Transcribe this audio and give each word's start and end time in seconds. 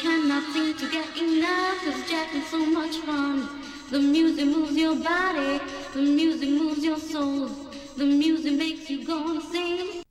cannot 0.00 0.52
seem 0.52 0.76
to 0.76 0.90
get 0.90 1.16
enough, 1.16 1.84
cause 1.84 2.10
jacking's 2.10 2.48
so 2.48 2.66
much 2.66 2.96
fun. 2.98 3.48
The 3.90 3.98
music 3.98 4.46
moves 4.46 4.76
your 4.76 4.96
body, 4.96 5.60
the 5.92 6.02
music 6.02 6.50
moves 6.50 6.84
your 6.84 6.98
soul, 6.98 7.48
the 7.96 8.04
music 8.04 8.54
makes 8.54 8.90
you 8.90 9.04
go 9.04 9.38
and 9.38 10.04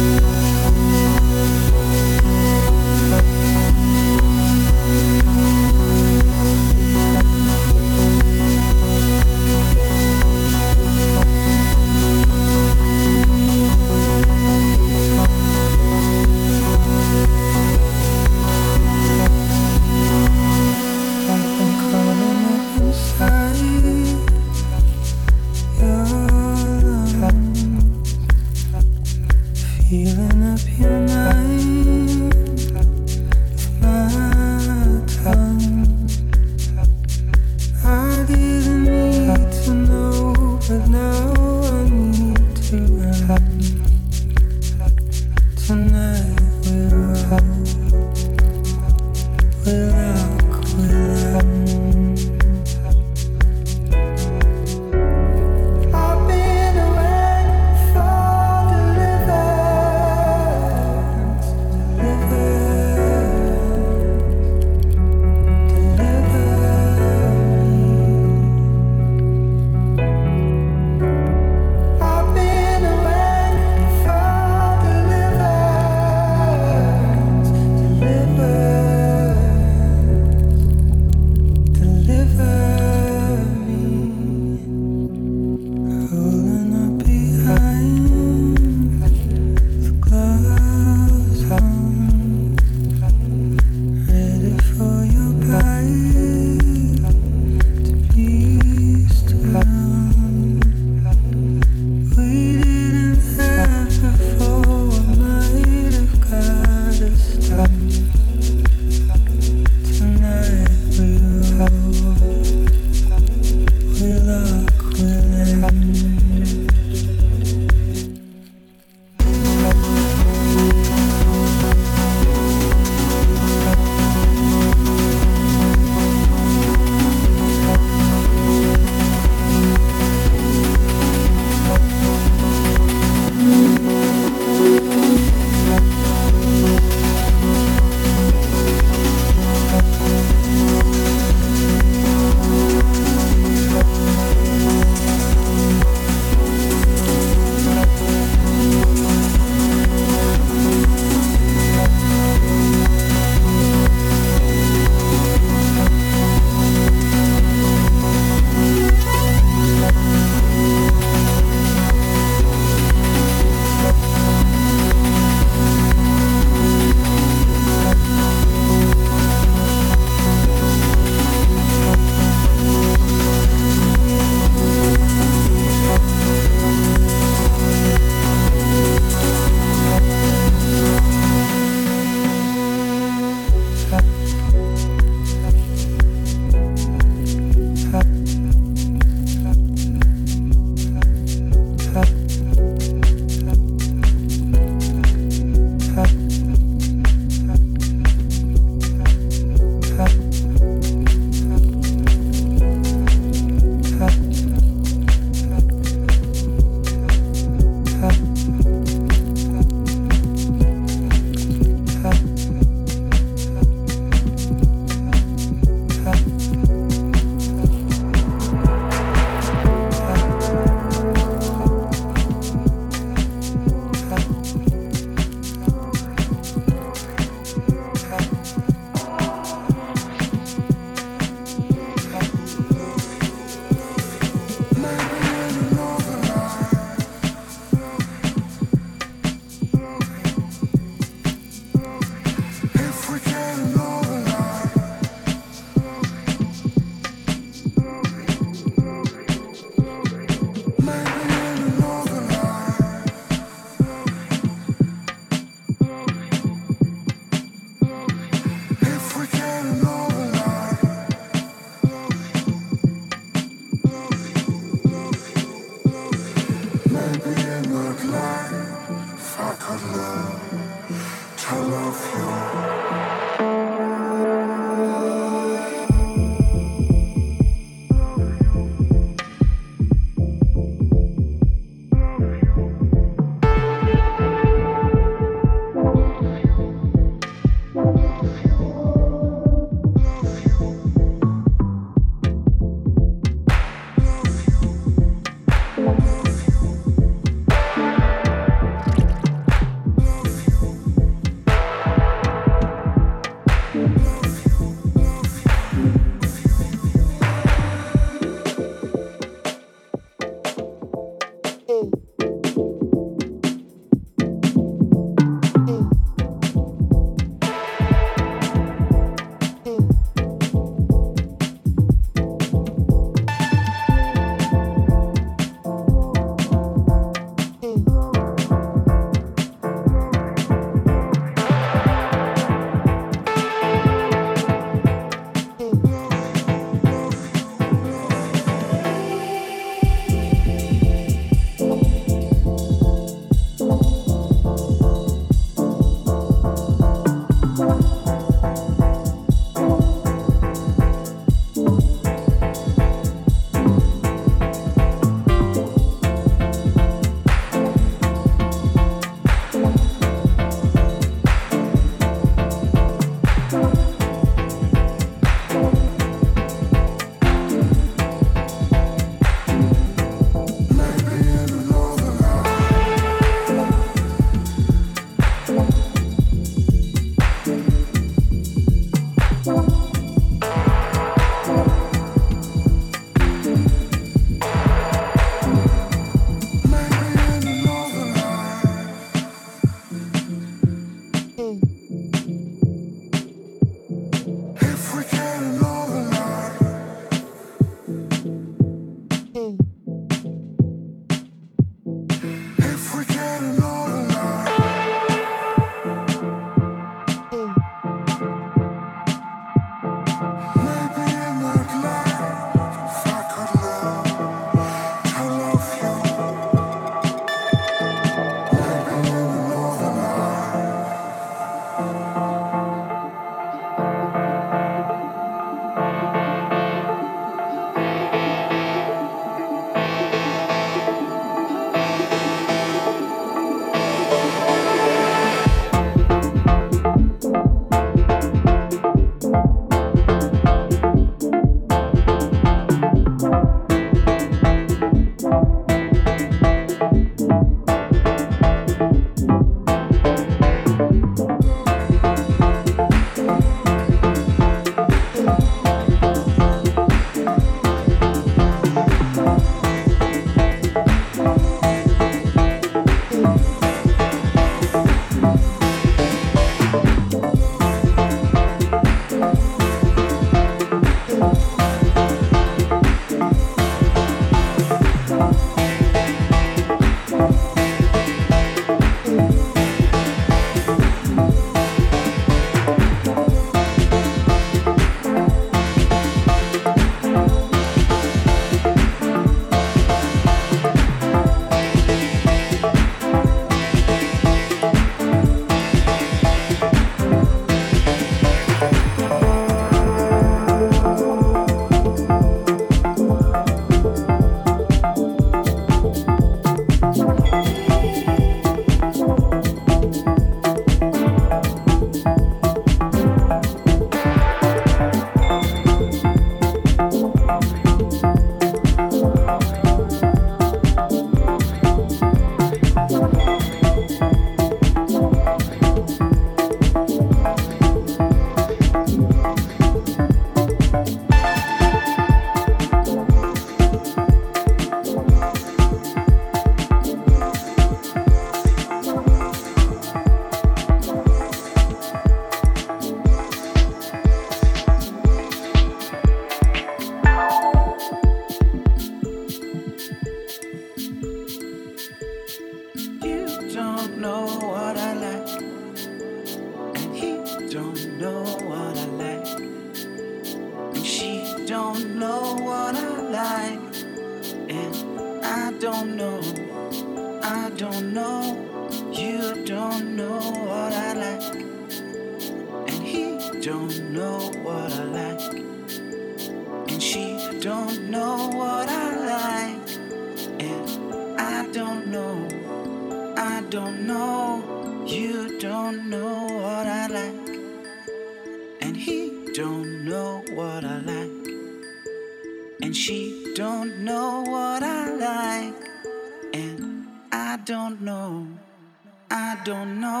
don't 599.43 599.79
know. 599.79 600.00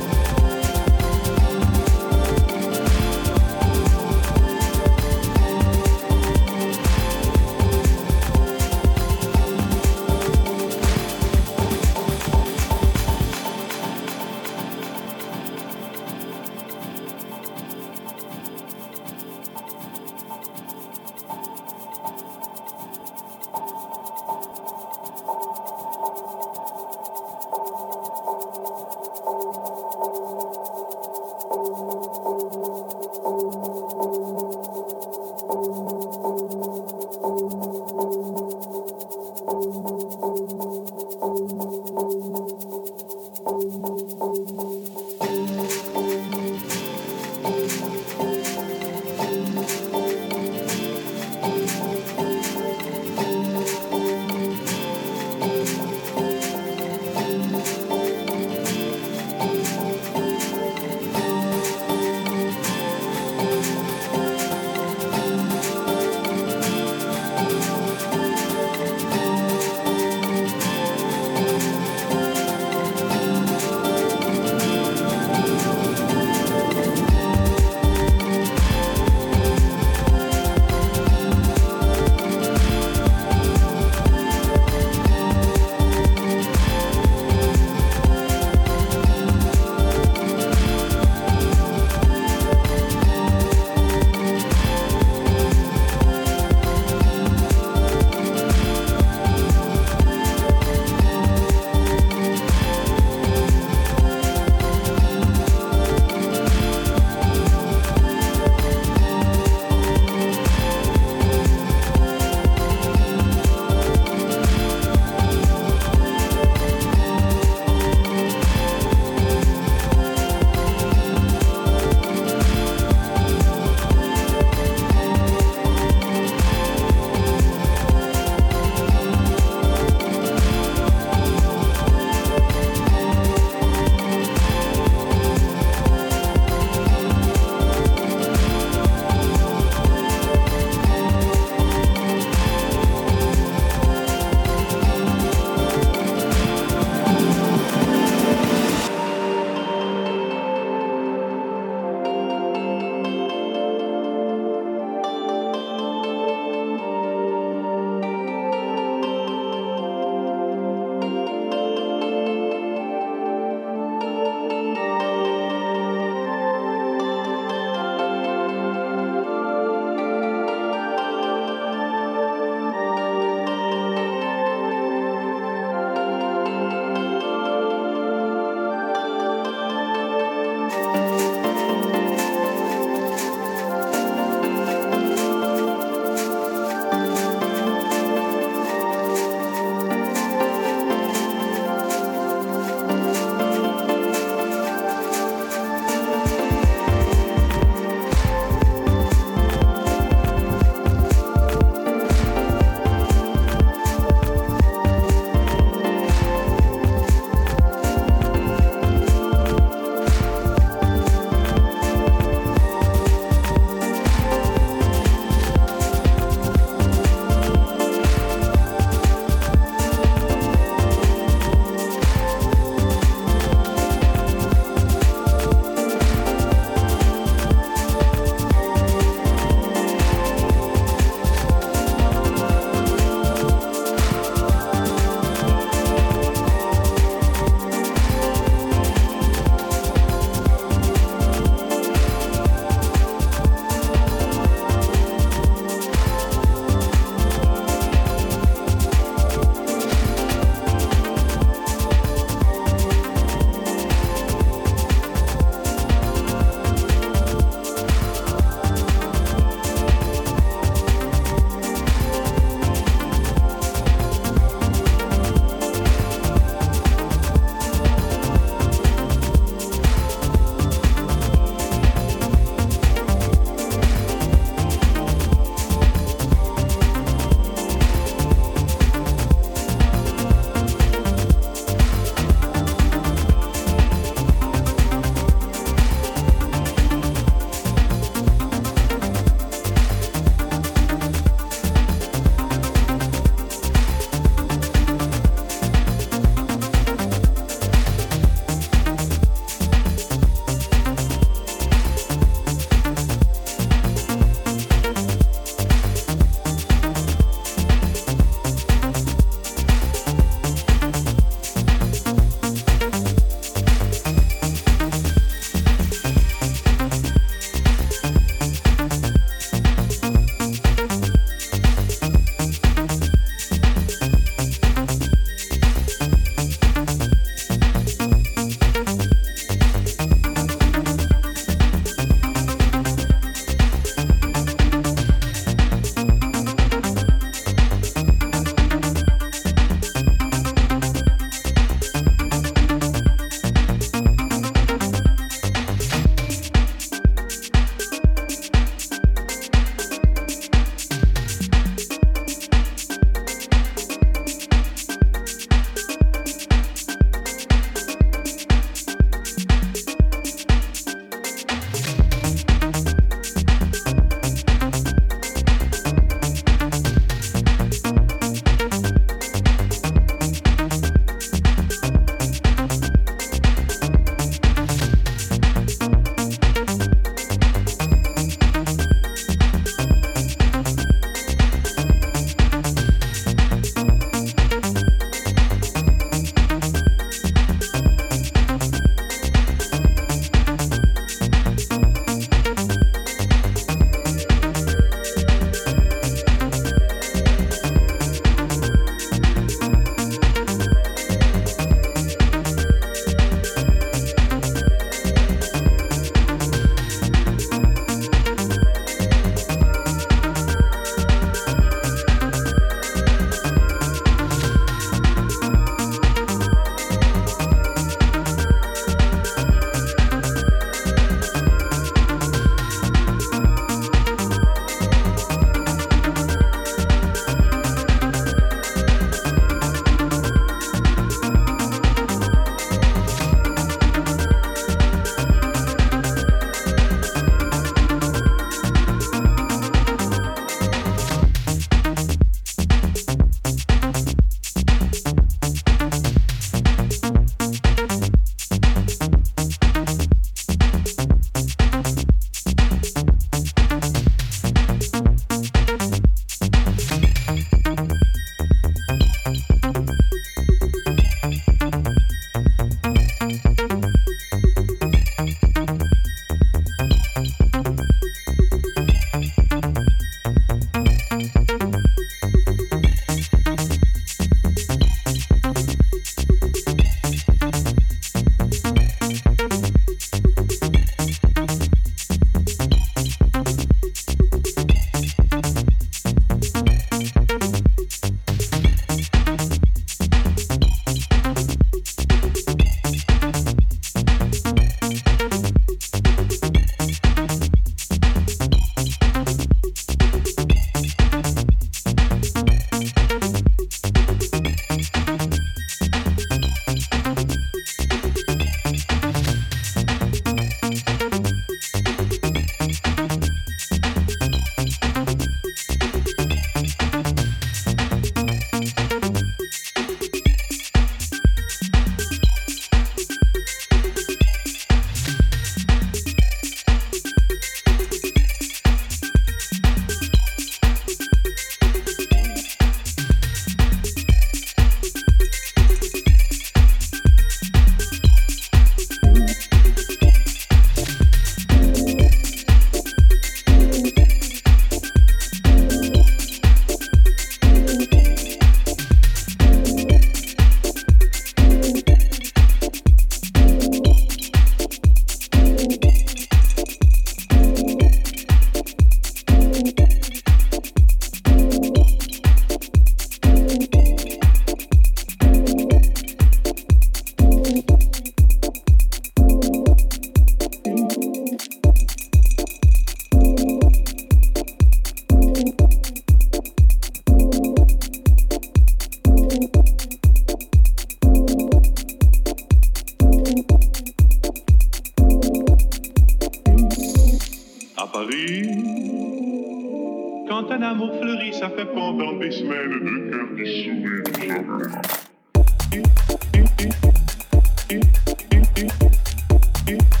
you 599.67 600.00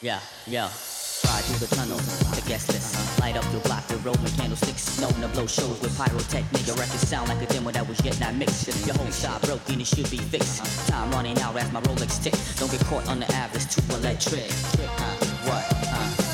Yeah, 0.00 0.20
yeah. 0.46 0.70
Ride 1.26 1.42
through 1.42 1.66
the 1.66 1.74
tunnel, 1.74 1.96
the 1.96 2.44
guest 2.46 2.68
list. 2.68 3.20
Light 3.20 3.36
up 3.36 3.44
your 3.50 3.60
block 3.62 3.88
with 3.88 4.04
Roman 4.04 4.30
candlesticks. 4.32 5.00
Known 5.00 5.12
to 5.14 5.28
blow 5.28 5.46
shows 5.48 5.80
with 5.80 5.96
pyrotechnics. 5.98 6.68
Your 6.68 6.76
record 6.76 7.00
sound 7.00 7.28
like 7.28 7.42
a 7.42 7.52
demo 7.52 7.72
that 7.72 7.88
was 7.88 8.00
yet 8.04 8.20
not 8.20 8.36
mixed. 8.36 8.68
Your 8.86 8.94
whole 8.94 9.10
style 9.10 9.40
broken, 9.40 9.80
it 9.80 9.86
should 9.88 10.08
be 10.08 10.18
fixed. 10.18 10.88
Time 10.88 11.10
running 11.10 11.38
out 11.40 11.56
as 11.56 11.72
my 11.72 11.80
Rolex 11.80 12.22
tick. 12.22 12.34
Don't 12.58 12.70
get 12.70 12.86
caught 12.86 13.08
on 13.08 13.18
the 13.18 13.26
average, 13.34 13.66
too 13.74 13.82
electric. 13.96 14.52
What? 15.48 16.27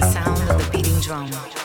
Sound 0.00 0.50
of 0.50 0.58
the 0.58 0.68
beating 0.72 0.98
drum. 0.98 1.55